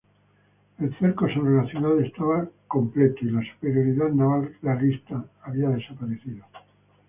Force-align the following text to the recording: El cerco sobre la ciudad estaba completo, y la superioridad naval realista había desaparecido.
El 0.79 0.97
cerco 0.97 1.29
sobre 1.29 1.57
la 1.57 1.67
ciudad 1.69 1.99
estaba 1.99 2.47
completo, 2.67 3.17
y 3.21 3.29
la 3.29 3.43
superioridad 3.53 4.09
naval 4.09 4.51
realista 4.63 5.23
había 5.43 5.69
desaparecido. 5.69 6.43